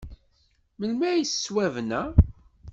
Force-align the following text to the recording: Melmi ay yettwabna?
Melmi 0.79 1.05
ay 1.09 1.19
yettwabna? 1.21 2.01